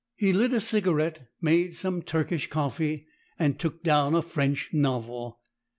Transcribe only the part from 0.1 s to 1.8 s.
He lit a cigarette, made